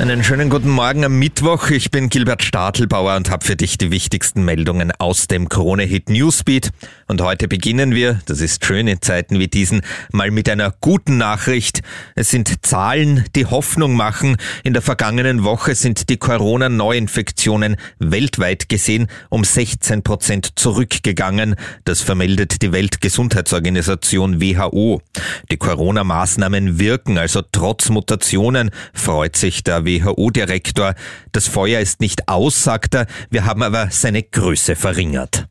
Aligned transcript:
Einen 0.00 0.22
schönen 0.22 0.48
guten 0.48 0.70
Morgen 0.70 1.04
am 1.04 1.18
Mittwoch. 1.18 1.70
Ich 1.70 1.90
bin 1.90 2.08
Gilbert 2.08 2.44
Stadelbauer 2.44 3.16
und 3.16 3.30
habe 3.30 3.44
für 3.44 3.56
dich 3.56 3.78
die 3.78 3.90
wichtigsten 3.90 4.44
Meldungen 4.44 4.92
aus 4.92 5.26
dem 5.26 5.48
Krone-Hit 5.48 6.08
Newsbeat. 6.08 6.70
Und 7.08 7.20
heute 7.20 7.48
beginnen 7.48 7.92
wir, 7.92 8.20
das 8.26 8.40
ist 8.40 8.64
schön 8.64 8.86
in 8.86 9.02
Zeiten 9.02 9.40
wie 9.40 9.48
diesen, 9.48 9.82
mal 10.12 10.30
mit 10.30 10.48
einer 10.48 10.72
guten 10.80 11.18
Nachricht. 11.18 11.80
Es 12.14 12.30
sind 12.30 12.64
Zahlen, 12.64 13.24
die 13.34 13.46
Hoffnung 13.46 13.94
machen. 13.96 14.36
In 14.62 14.72
der 14.72 14.82
vergangenen 14.82 15.42
Woche 15.42 15.74
sind 15.74 16.08
die 16.08 16.16
Corona-Neuinfektionen 16.16 17.76
weltweit 17.98 18.68
gesehen 18.68 19.08
um 19.30 19.42
16 19.42 20.04
Prozent 20.04 20.52
zurückgegangen. 20.54 21.56
Das 21.84 22.02
vermeldet 22.02 22.62
die 22.62 22.70
Weltgesundheitsorganisation 22.70 24.40
WHO. 24.40 25.02
Die 25.50 25.56
Corona-Maßnahmen 25.56 26.78
wirken 26.78 27.18
also 27.18 27.42
trotz 27.42 27.88
Mutationen, 27.88 28.70
freut 28.94 29.34
sich 29.34 29.64
der 29.64 29.87
WHO-Direktor. 29.88 30.94
Das 31.32 31.48
Feuer 31.48 31.80
ist 31.80 32.00
nicht 32.00 32.28
aus, 32.28 32.62
sagt 32.62 32.94
er, 32.94 33.06
wir 33.30 33.44
haben 33.44 33.62
aber 33.62 33.88
seine 33.90 34.22
Größe 34.22 34.76
verringert. 34.76 35.47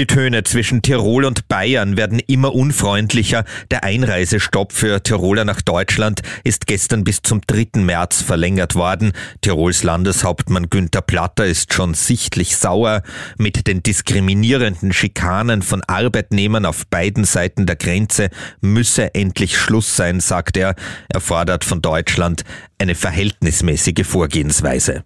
Die 0.00 0.06
Töne 0.06 0.44
zwischen 0.44 0.80
Tirol 0.80 1.26
und 1.26 1.46
Bayern 1.48 1.98
werden 1.98 2.20
immer 2.20 2.54
unfreundlicher. 2.54 3.44
Der 3.70 3.84
Einreisestopp 3.84 4.72
für 4.72 5.02
Tiroler 5.02 5.44
nach 5.44 5.60
Deutschland 5.60 6.22
ist 6.42 6.66
gestern 6.66 7.04
bis 7.04 7.20
zum 7.20 7.42
3. 7.46 7.82
März 7.82 8.22
verlängert 8.22 8.74
worden. 8.76 9.12
Tirols 9.42 9.82
Landeshauptmann 9.82 10.70
Günther 10.70 11.02
Platter 11.02 11.44
ist 11.44 11.74
schon 11.74 11.92
sichtlich 11.92 12.56
sauer. 12.56 13.02
Mit 13.36 13.66
den 13.66 13.82
diskriminierenden 13.82 14.94
Schikanen 14.94 15.60
von 15.60 15.82
Arbeitnehmern 15.86 16.64
auf 16.64 16.86
beiden 16.86 17.24
Seiten 17.24 17.66
der 17.66 17.76
Grenze 17.76 18.30
müsse 18.62 19.14
endlich 19.14 19.58
Schluss 19.58 19.96
sein, 19.96 20.20
sagt 20.20 20.56
er. 20.56 20.76
Er 21.10 21.20
fordert 21.20 21.62
von 21.62 21.82
Deutschland 21.82 22.44
eine 22.78 22.94
verhältnismäßige 22.94 24.06
Vorgehensweise 24.06 25.04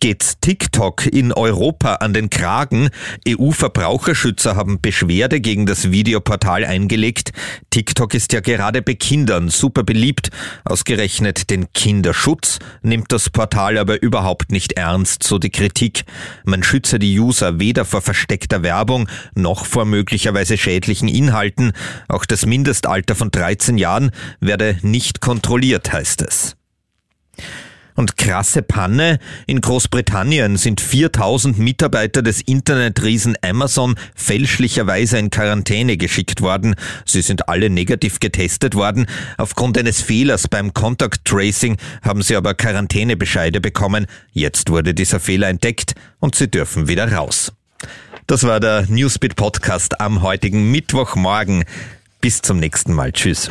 geht 0.00 0.40
TikTok 0.40 1.06
in 1.06 1.32
Europa 1.32 1.94
an 1.96 2.12
den 2.12 2.30
Kragen. 2.30 2.90
EU-Verbraucherschützer 3.28 4.56
haben 4.56 4.80
Beschwerde 4.80 5.40
gegen 5.40 5.66
das 5.66 5.90
Videoportal 5.90 6.64
eingelegt. 6.64 7.32
TikTok 7.70 8.14
ist 8.14 8.32
ja 8.32 8.40
gerade 8.40 8.82
bei 8.82 8.94
Kindern 8.94 9.48
super 9.48 9.82
beliebt. 9.82 10.30
Ausgerechnet 10.64 11.50
den 11.50 11.72
Kinderschutz 11.72 12.58
nimmt 12.82 13.12
das 13.12 13.30
Portal 13.30 13.78
aber 13.78 14.02
überhaupt 14.02 14.52
nicht 14.52 14.72
ernst, 14.72 15.22
so 15.22 15.38
die 15.38 15.50
Kritik. 15.50 16.04
Man 16.44 16.62
schütze 16.62 16.98
die 16.98 17.18
User 17.18 17.58
weder 17.58 17.84
vor 17.84 18.00
versteckter 18.00 18.62
Werbung 18.62 19.08
noch 19.34 19.66
vor 19.66 19.84
möglicherweise 19.84 20.56
schädlichen 20.56 21.08
Inhalten. 21.08 21.72
Auch 22.08 22.24
das 22.24 22.46
Mindestalter 22.46 23.14
von 23.14 23.30
13 23.30 23.78
Jahren 23.78 24.10
werde 24.40 24.78
nicht 24.82 25.20
kontrolliert, 25.20 25.92
heißt 25.92 26.22
es. 26.22 26.56
Und 27.98 28.16
krasse 28.16 28.62
Panne. 28.62 29.18
In 29.48 29.60
Großbritannien 29.60 30.56
sind 30.56 30.80
4000 30.80 31.58
Mitarbeiter 31.58 32.22
des 32.22 32.40
Internetriesen 32.40 33.36
Amazon 33.42 33.96
fälschlicherweise 34.14 35.18
in 35.18 35.30
Quarantäne 35.30 35.96
geschickt 35.96 36.40
worden. 36.40 36.76
Sie 37.04 37.22
sind 37.22 37.48
alle 37.48 37.70
negativ 37.70 38.20
getestet 38.20 38.76
worden. 38.76 39.06
Aufgrund 39.36 39.76
eines 39.78 40.00
Fehlers 40.00 40.46
beim 40.46 40.72
Contact 40.74 41.24
Tracing 41.24 41.76
haben 42.02 42.22
sie 42.22 42.36
aber 42.36 42.54
Quarantänebescheide 42.54 43.60
bekommen. 43.60 44.06
Jetzt 44.30 44.70
wurde 44.70 44.94
dieser 44.94 45.18
Fehler 45.18 45.48
entdeckt 45.48 45.94
und 46.20 46.36
sie 46.36 46.48
dürfen 46.48 46.86
wieder 46.86 47.12
raus. 47.12 47.52
Das 48.28 48.44
war 48.44 48.60
der 48.60 48.86
Newsbeat 48.88 49.34
Podcast 49.34 50.00
am 50.00 50.22
heutigen 50.22 50.70
Mittwochmorgen. 50.70 51.64
Bis 52.20 52.42
zum 52.42 52.60
nächsten 52.60 52.92
Mal. 52.92 53.10
Tschüss. 53.10 53.50